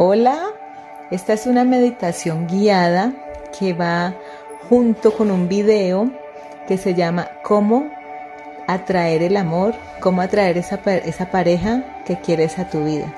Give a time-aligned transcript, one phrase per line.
[0.00, 0.54] Hola,
[1.10, 3.12] esta es una meditación guiada
[3.58, 4.14] que va
[4.68, 6.08] junto con un video
[6.68, 7.90] que se llama Cómo
[8.68, 13.12] atraer el amor, cómo atraer esa, esa pareja que quieres a tu vida.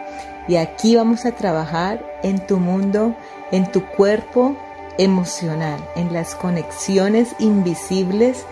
[0.49, 3.15] Y aquí vamos a trabajar en tu mundo,
[3.53, 4.57] en tu cuerpo
[4.97, 8.47] emocional, en las conexiones invisibles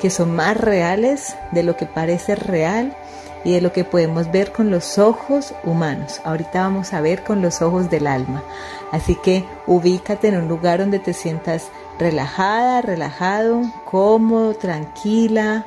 [0.00, 2.96] que son más reales de lo que parece real
[3.44, 6.20] y de lo que podemos ver con los ojos humanos.
[6.24, 8.42] Ahorita vamos a ver con los ojos del alma.
[8.90, 15.66] Así que ubícate en un lugar donde te sientas relajada, relajado, cómodo, tranquila,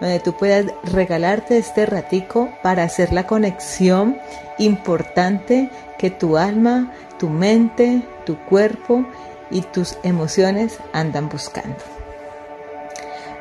[0.00, 4.18] donde tú puedas regalarte este ratico para hacer la conexión
[4.58, 9.04] importante que tu alma, tu mente, tu cuerpo
[9.50, 11.76] y tus emociones andan buscando.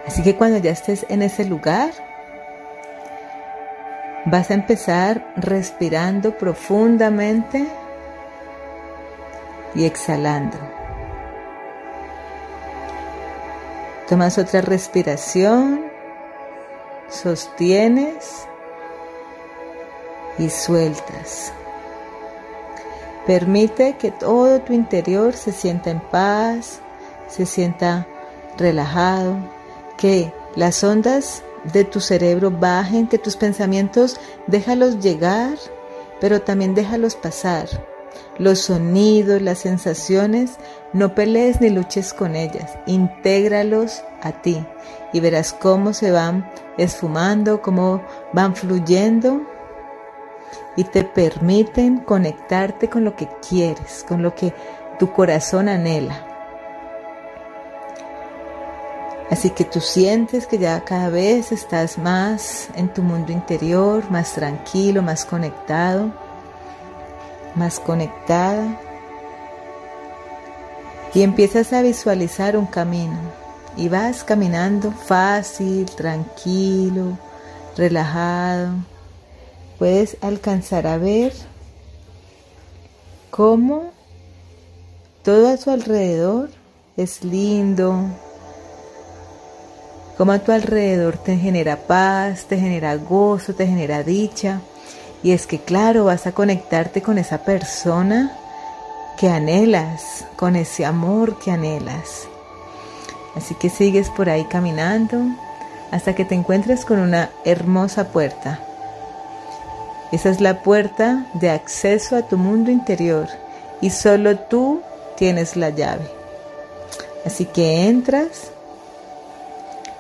[0.08, 1.92] Así que cuando ya estés en ese lugar,
[4.30, 7.66] Vas a empezar respirando profundamente
[9.74, 10.58] y exhalando.
[14.10, 15.86] Tomas otra respiración,
[17.08, 18.46] sostienes
[20.38, 21.54] y sueltas.
[23.26, 26.82] Permite que todo tu interior se sienta en paz,
[27.30, 28.06] se sienta
[28.58, 29.38] relajado,
[29.96, 35.58] que las ondas de tu cerebro bajen, que tus pensamientos déjalos llegar,
[36.20, 37.68] pero también déjalos pasar.
[38.38, 40.58] Los sonidos, las sensaciones,
[40.94, 44.66] no pelees ni luches con ellas, intégralos a ti
[45.14, 48.02] y verás cómo se van esfumando, cómo
[48.34, 49.42] van fluyendo
[50.76, 54.54] y te permiten conectarte con lo que quieres, con lo que
[55.00, 56.27] tu corazón anhela.
[59.30, 64.34] Así que tú sientes que ya cada vez estás más en tu mundo interior, más
[64.34, 66.14] tranquilo, más conectado,
[67.56, 68.80] más conectada.
[71.14, 73.18] Y empiezas a visualizar un camino.
[73.76, 77.18] Y vas caminando fácil, tranquilo,
[77.76, 78.76] relajado.
[79.78, 81.34] Puedes alcanzar a ver
[83.30, 83.92] cómo
[85.22, 86.50] todo a su alrededor
[86.96, 88.10] es lindo,
[90.18, 94.62] como a tu alrededor te genera paz, te genera gozo, te genera dicha.
[95.22, 98.36] Y es que claro, vas a conectarte con esa persona
[99.20, 102.28] que anhelas, con ese amor que anhelas.
[103.36, 105.22] Así que sigues por ahí caminando
[105.92, 108.60] hasta que te encuentres con una hermosa puerta.
[110.12, 113.28] Esa es la puerta de acceso a tu mundo interior
[113.82, 114.82] y solo tú
[115.16, 116.10] tienes la llave.
[117.26, 118.52] Así que entras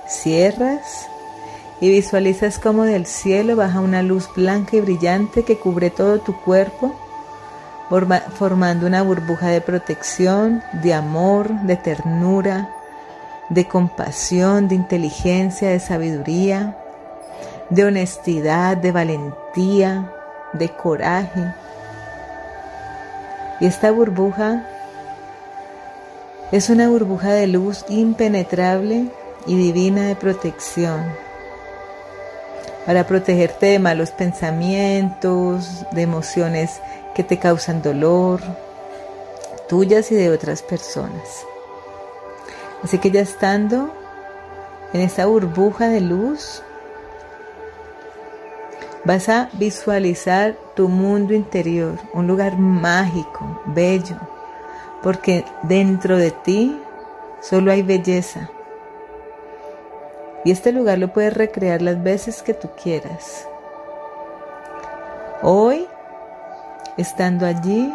[0.07, 1.09] Cierras
[1.79, 6.39] y visualizas como del cielo baja una luz blanca y brillante que cubre todo tu
[6.41, 6.95] cuerpo,
[8.35, 12.69] formando una burbuja de protección, de amor, de ternura,
[13.49, 16.77] de compasión, de inteligencia, de sabiduría,
[17.69, 20.11] de honestidad, de valentía,
[20.53, 21.53] de coraje.
[23.59, 24.67] Y esta burbuja
[26.51, 29.11] es una burbuja de luz impenetrable
[29.47, 31.03] y divina de protección
[32.85, 36.79] para protegerte de malos pensamientos, de emociones
[37.15, 38.39] que te causan dolor,
[39.67, 41.45] tuyas y de otras personas.
[42.83, 43.93] Así que ya estando
[44.93, 46.63] en esa burbuja de luz,
[49.03, 54.17] vas a visualizar tu mundo interior, un lugar mágico, bello,
[55.01, 56.79] porque dentro de ti
[57.41, 58.49] solo hay belleza,
[60.47, 63.45] y este lugar lo puedes recrear las veces que tú quieras.
[65.41, 65.85] Hoy,
[66.95, 67.93] estando allí,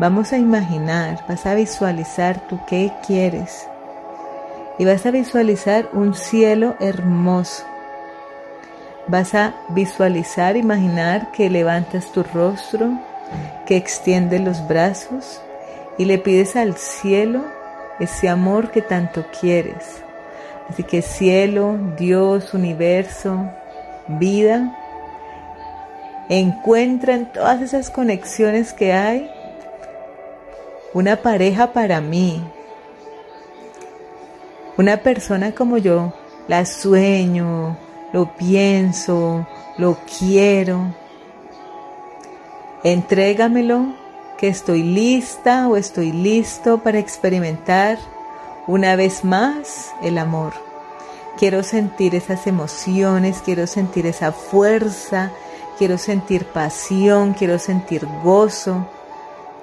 [0.00, 3.68] vamos a imaginar, vas a visualizar tú qué quieres.
[4.76, 7.62] Y vas a visualizar un cielo hermoso.
[9.06, 12.90] Vas a visualizar, imaginar que levantas tu rostro,
[13.66, 15.40] que extiendes los brazos
[15.96, 17.44] y le pides al cielo
[18.00, 20.02] ese amor que tanto quieres
[20.68, 23.50] Así que cielo, Dios, universo,
[24.08, 24.76] vida,
[26.28, 29.30] encuentra en todas esas conexiones que hay
[30.94, 32.42] una pareja para mí,
[34.76, 36.14] una persona como yo,
[36.48, 37.76] la sueño,
[38.12, 39.46] lo pienso,
[39.76, 40.94] lo quiero.
[42.82, 43.94] Entrégamelo
[44.38, 47.98] que estoy lista o estoy listo para experimentar
[48.66, 50.52] una vez más el amor.
[51.36, 55.32] Quiero sentir esas emociones, quiero sentir esa fuerza,
[55.78, 58.86] quiero sentir pasión, quiero sentir gozo,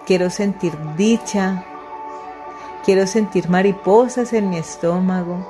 [0.05, 1.63] quiero sentir dicha,
[2.83, 5.49] quiero sentir mariposas en mi estómago,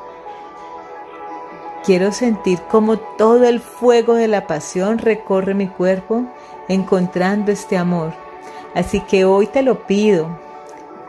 [1.83, 6.25] quiero sentir como todo el fuego de la pasión recorre mi cuerpo
[6.67, 8.13] encontrando este amor.
[8.75, 10.39] Así que hoy te lo pido,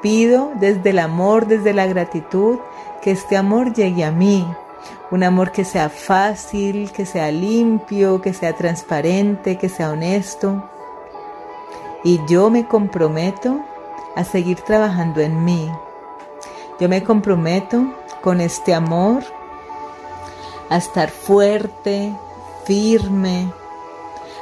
[0.02, 2.58] pido desde el amor, desde la gratitud,
[3.00, 4.46] que este amor llegue a mí,
[5.10, 10.68] un amor que sea fácil, que sea limpio, que sea transparente, que sea honesto.
[12.04, 13.60] Y yo me comprometo
[14.16, 15.70] a seguir trabajando en mí.
[16.80, 19.22] Yo me comprometo con este amor
[20.68, 22.12] a estar fuerte,
[22.64, 23.52] firme,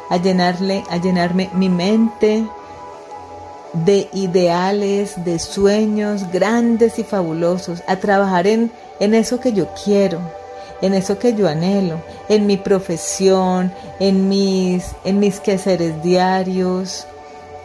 [0.09, 2.47] a llenarle, a llenarme mi mente
[3.73, 10.21] de ideales, de sueños grandes y fabulosos, a trabajar en, en eso que yo quiero,
[10.83, 17.07] en eso que yo anhelo, en mi profesión, en mis, en mis quehaceres diarios,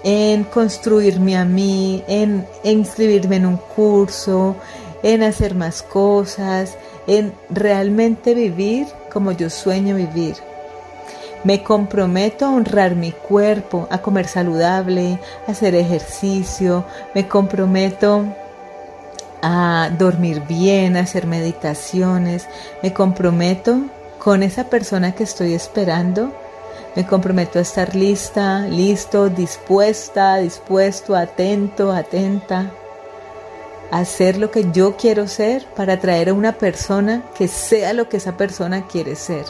[0.04, 4.56] en construirme a mí, en, inscribirme en un curso,
[5.02, 10.36] en hacer más cosas, en realmente vivir como yo sueño vivir.
[11.46, 18.26] Me comprometo a honrar mi cuerpo, a comer saludable, a hacer ejercicio, me comprometo
[19.44, 22.48] a dormir bien, a hacer meditaciones.
[22.82, 23.78] Me comprometo
[24.18, 26.34] con esa persona que estoy esperando.
[26.96, 32.72] Me comprometo a estar lista, listo, dispuesta, dispuesto, atento, atenta.
[33.92, 38.10] A hacer lo que yo quiero ser para atraer a una persona que sea lo
[38.10, 39.46] que esa persona quiere ser.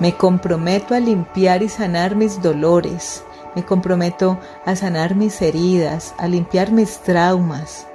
[0.00, 3.22] Me comprometo a limpiar y sanar mis dolores,
[3.54, 7.86] me comprometo a sanar mis heridas, a limpiar mis traumas,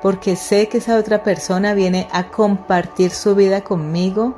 [0.00, 4.36] porque sé que esa otra persona viene a compartir su vida conmigo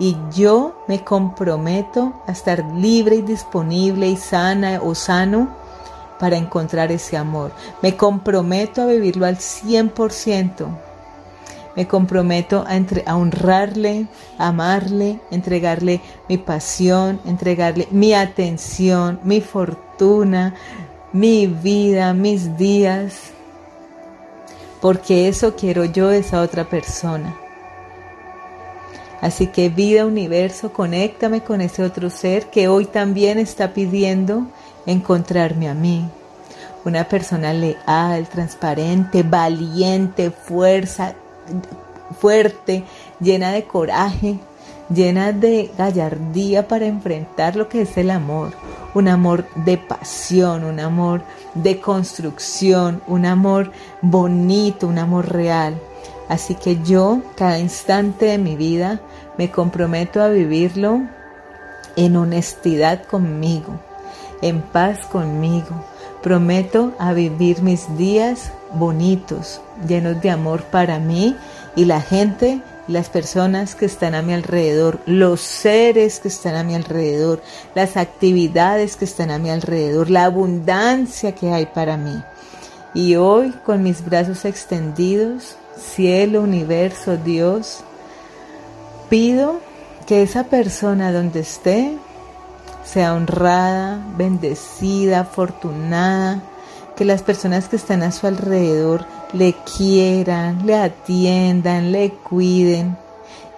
[0.00, 5.48] y yo me comprometo a estar libre y disponible y sana o sano
[6.18, 7.52] para encontrar ese amor.
[7.82, 10.91] Me comprometo a vivirlo al 100%.
[11.76, 12.76] Me comprometo a,
[13.06, 14.06] a, honrarle,
[14.38, 20.54] amarle, entregarle mi pasión, entregarle mi atención, mi fortuna,
[21.12, 23.30] mi vida, mis días,
[24.80, 27.36] porque eso quiero yo esa otra persona.
[29.22, 34.48] Así que vida universo, conéctame con ese otro ser que hoy también está pidiendo
[34.84, 36.04] encontrarme a mí.
[36.84, 41.14] Una persona leal, transparente, valiente, fuerza,
[42.18, 42.84] fuerte,
[43.20, 44.38] llena de coraje,
[44.92, 48.52] llena de gallardía para enfrentar lo que es el amor.
[48.94, 51.22] Un amor de pasión, un amor
[51.54, 53.72] de construcción, un amor
[54.02, 55.80] bonito, un amor real.
[56.28, 59.00] Así que yo, cada instante de mi vida,
[59.38, 61.02] me comprometo a vivirlo
[61.96, 63.80] en honestidad conmigo,
[64.40, 65.84] en paz conmigo.
[66.22, 71.36] Prometo a vivir mis días bonitos, llenos de amor para mí
[71.74, 76.62] y la gente, las personas que están a mi alrededor, los seres que están a
[76.62, 77.42] mi alrededor,
[77.74, 82.22] las actividades que están a mi alrededor, la abundancia que hay para mí.
[82.94, 87.80] Y hoy con mis brazos extendidos, cielo, universo, Dios,
[89.08, 89.60] pido
[90.06, 91.96] que esa persona donde esté
[92.84, 96.42] sea honrada, bendecida, afortunada,
[96.96, 102.96] que las personas que están a su alrededor le quieran, le atiendan, le cuiden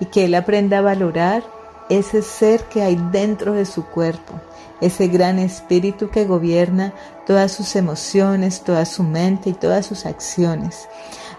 [0.00, 1.42] y que él aprenda a valorar
[1.88, 4.34] ese ser que hay dentro de su cuerpo,
[4.80, 6.92] ese gran espíritu que gobierna
[7.26, 10.88] todas sus emociones, toda su mente y todas sus acciones.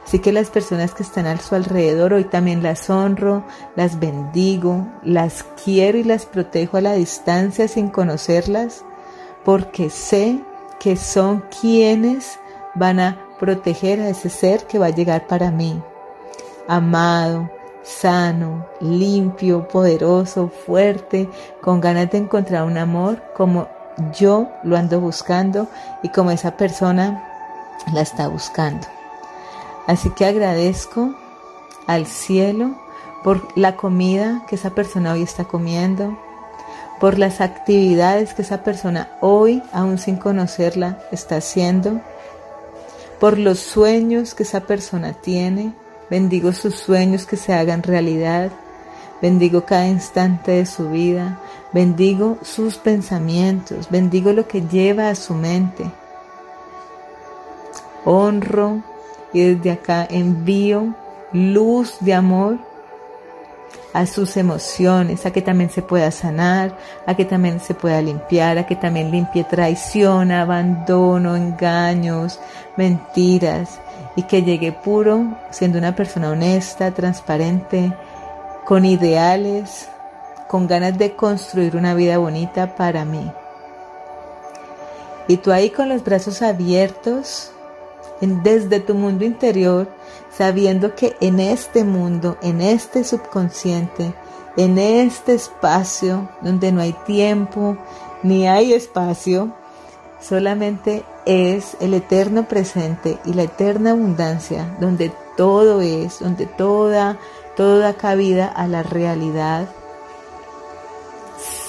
[0.06, 3.44] Así que las personas que están a su alrededor hoy también las honro,
[3.76, 8.86] las bendigo, las quiero y las protejo a la distancia sin conocerlas,
[9.44, 10.40] porque sé
[10.80, 12.40] que son quienes
[12.76, 15.82] van a proteger a ese ser que va a llegar para mí.
[16.68, 17.50] Amado,
[17.82, 21.28] sano, limpio, poderoso, fuerte,
[21.62, 23.68] con ganas de encontrar un amor como
[24.18, 25.68] yo lo ando buscando
[26.04, 27.24] y como esa persona
[27.92, 28.95] la está buscando.
[29.88, 31.16] Así que agradezco
[31.88, 32.76] al cielo
[33.24, 36.18] por la comida que esa persona hoy está comiendo,
[37.00, 42.02] por las actividades que esa persona hoy, aún sin conocerla, está haciendo,
[43.20, 45.74] por los sueños que esa persona tiene.
[46.10, 48.52] Bendigo sus sueños que se hagan realidad.
[49.22, 51.40] Bendigo cada instante de su vida.
[51.74, 53.90] Bendigo sus pensamientos.
[53.90, 55.90] Bendigo lo que lleva a su mente.
[58.04, 58.84] Honro
[59.36, 60.96] y desde acá envío
[61.34, 62.58] luz de amor
[63.92, 68.58] a sus emociones, a que también se pueda sanar, a que también se pueda limpiar,
[68.58, 72.40] a que también limpie traición, abandono, engaños,
[72.78, 73.82] mentiras
[74.16, 77.92] y que llegue puro siendo una persona honesta, transparente,
[78.64, 79.90] con ideales,
[80.48, 83.30] con ganas de construir una vida bonita para mí.
[85.28, 87.52] Y tú ahí con los brazos abiertos,
[88.22, 89.88] desde tu mundo interior,
[90.32, 94.14] sabiendo que en este mundo, en este subconsciente,
[94.58, 97.78] en este espacio donde no hay tiempo
[98.24, 99.54] ni hay espacio,
[100.22, 107.18] solamente es el eterno presente y la eterna abundancia, donde todo es, donde toda,
[107.56, 109.68] toda cabida a la realidad.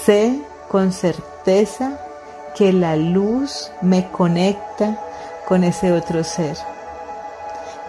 [0.04, 2.00] Sé con certeza
[2.54, 5.00] que la luz me conecta
[5.46, 6.56] con ese otro ser.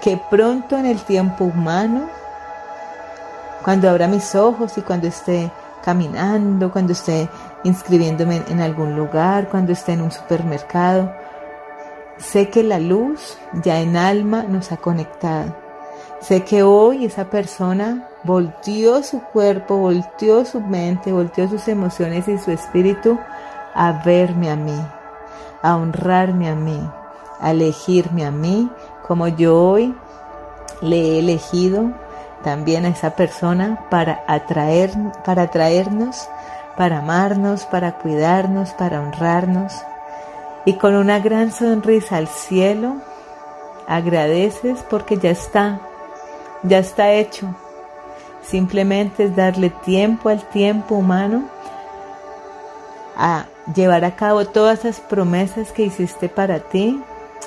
[0.01, 2.09] Que pronto en el tiempo humano,
[3.63, 5.51] cuando abra mis ojos y cuando esté
[5.83, 7.29] caminando, cuando esté
[7.63, 11.11] inscribiéndome en algún lugar, cuando esté en un supermercado,
[12.17, 15.55] sé que la luz ya en alma nos ha conectado.
[16.19, 22.37] Sé que hoy esa persona volteó su cuerpo, volteó su mente, volteó sus emociones y
[22.37, 23.19] su espíritu
[23.73, 24.79] a verme a mí,
[25.61, 26.81] a honrarme a mí,
[27.39, 28.69] a elegirme a mí,
[29.07, 29.95] como yo hoy
[30.81, 31.91] le he elegido
[32.43, 34.91] también a esa persona para atraer,
[35.25, 36.29] para atraernos,
[36.77, 39.73] para amarnos, para cuidarnos, para honrarnos.
[40.65, 42.97] Y con una gran sonrisa al cielo,
[43.87, 45.79] agradeces porque ya está,
[46.63, 47.55] ya está hecho.
[48.43, 51.49] Simplemente es darle tiempo al tiempo humano
[53.17, 57.01] a llevar a cabo todas esas promesas que hiciste para ti,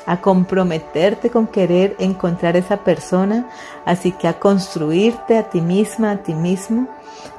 [0.07, 3.49] a comprometerte con querer encontrar esa persona,
[3.85, 6.89] así que a construirte a ti misma, a ti mismo,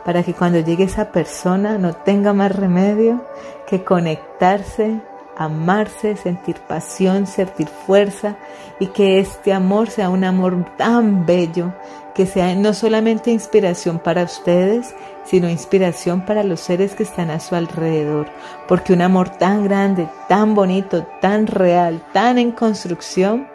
[0.06, 3.26] para que cuando llegue esa persona no tenga más remedio
[3.68, 5.02] que conectarse,
[5.38, 8.36] amarse, sentir pasión, sentir fuerza
[8.80, 11.74] y que este amor sea un amor tan bello
[12.14, 14.94] que sea no solamente inspiración para ustedes,
[15.32, 18.28] sino inspiración para los seres que están a su alrededor,
[18.68, 23.48] porque un amor tan grande, tan bonito, tan real, tan en construcción,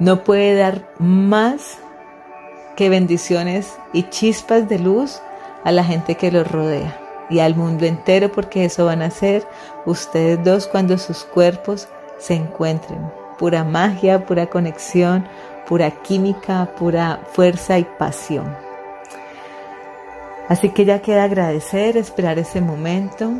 [0.00, 1.78] no puede dar más
[2.74, 5.22] que bendiciones y chispas de luz
[5.62, 6.98] a la gente que los rodea
[7.30, 9.46] y al mundo entero, porque eso van a ser
[9.84, 11.86] ustedes dos cuando sus cuerpos
[12.18, 12.98] se encuentren.
[13.38, 15.24] Pura magia, pura conexión,
[15.68, 18.65] pura química, pura fuerza y pasión.
[20.48, 23.32] Así que ya queda agradecer, esperar ese momento.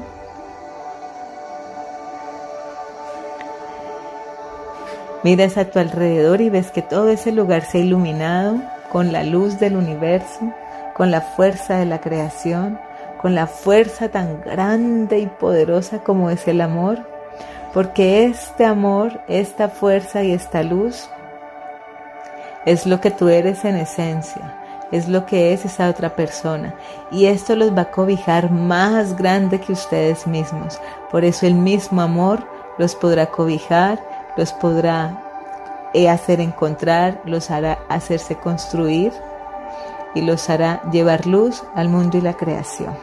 [5.22, 8.60] Miras a tu alrededor y ves que todo ese lugar se ha iluminado
[8.90, 10.52] con la luz del universo,
[10.94, 12.78] con la fuerza de la creación,
[13.20, 16.98] con la fuerza tan grande y poderosa como es el amor,
[17.74, 21.08] porque este amor, esta fuerza y esta luz
[22.64, 26.74] es lo que tú eres en esencia, es lo que es esa otra persona.
[27.10, 30.80] Y esto los va a cobijar más grande que ustedes mismos.
[31.10, 32.46] Por eso el mismo amor
[32.78, 34.00] los podrá cobijar,
[34.36, 35.22] los podrá
[35.94, 39.12] eh, hacer encontrar, los hará hacerse construir
[40.14, 42.94] y los hará llevar luz al mundo y la creación.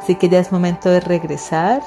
[0.00, 1.80] Así que ya es momento de regresar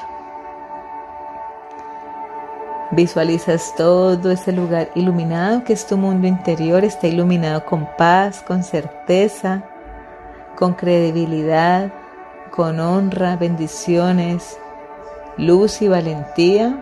[2.96, 8.64] Visualizas todo ese lugar iluminado que es tu mundo interior, está iluminado con paz, con
[8.64, 9.64] certeza,
[10.56, 11.92] con credibilidad,
[12.52, 14.58] con honra, bendiciones,
[15.36, 16.74] luz y valentía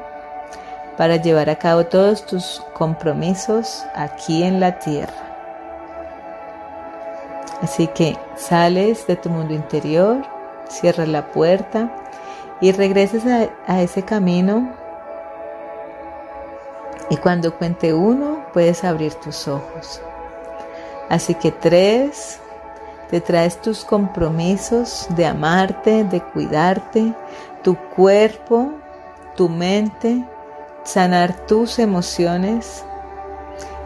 [0.98, 5.36] para llevar a cabo todos tus compromisos aquí en la tierra.
[7.64, 10.18] Así que sales de tu mundo interior,
[10.70, 11.92] cierras la puerta
[12.62, 14.83] y regresas a, a ese camino
[17.14, 20.02] y cuando cuente uno, puedes abrir tus ojos.
[21.10, 22.40] Así que tres,
[23.12, 27.14] te traes tus compromisos de amarte, de cuidarte,
[27.62, 28.72] tu cuerpo,
[29.36, 30.26] tu mente,
[30.84, 32.84] sanar tus emociones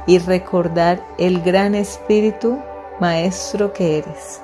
[0.05, 2.57] y recordar el gran espíritu
[3.01, 4.41] maestro que eres.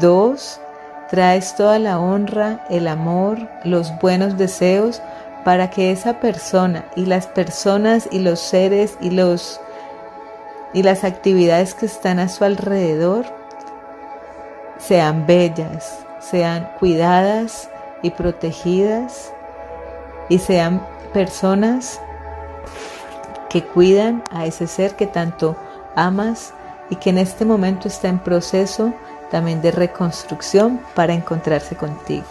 [0.00, 0.60] Dos,
[1.08, 5.00] traes toda la honra, el amor, los buenos deseos
[5.46, 9.60] para que esa persona y las personas y los seres y los
[10.72, 13.24] y las actividades que están a su alrededor
[14.78, 17.70] sean bellas, sean cuidadas
[18.02, 19.32] y protegidas
[20.28, 20.84] y sean
[21.14, 22.00] personas
[23.48, 25.56] que cuidan a ese ser que tanto
[25.94, 26.54] amas
[26.90, 28.92] y que en este momento está en proceso
[29.30, 32.26] también de reconstrucción para encontrarse contigo.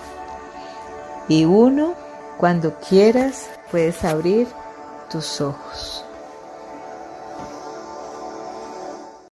[1.30, 1.94] Y uno,
[2.38, 4.48] cuando quieras, puedes abrir
[5.10, 6.05] tus ojos.